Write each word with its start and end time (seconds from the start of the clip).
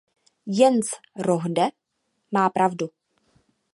Jens 0.47 0.87
Rohde 1.19 1.67
má 2.31 2.49
pravdu. 2.49 2.89